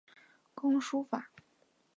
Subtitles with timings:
[0.55, 1.29] 工书法。